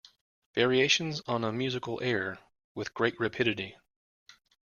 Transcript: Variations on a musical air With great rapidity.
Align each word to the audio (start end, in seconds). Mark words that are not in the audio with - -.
Variations 0.55 1.21
on 1.27 1.43
a 1.43 1.51
musical 1.53 2.01
air 2.01 2.39
With 2.73 2.95
great 2.95 3.19
rapidity. 3.19 3.77